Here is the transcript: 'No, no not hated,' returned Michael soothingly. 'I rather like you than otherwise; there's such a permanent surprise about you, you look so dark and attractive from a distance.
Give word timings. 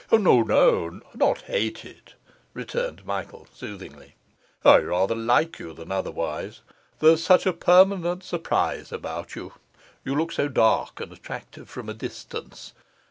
'No, 0.11 0.41
no 0.41 0.99
not 1.13 1.41
hated,' 1.41 2.13
returned 2.55 3.05
Michael 3.05 3.45
soothingly. 3.53 4.15
'I 4.65 4.77
rather 4.79 5.13
like 5.13 5.59
you 5.59 5.73
than 5.73 5.91
otherwise; 5.91 6.61
there's 6.99 7.23
such 7.23 7.45
a 7.45 7.53
permanent 7.53 8.23
surprise 8.23 8.91
about 8.91 9.35
you, 9.35 9.53
you 10.03 10.15
look 10.15 10.31
so 10.31 10.47
dark 10.47 10.99
and 11.01 11.13
attractive 11.13 11.69
from 11.69 11.87
a 11.87 11.93
distance. 11.93 12.73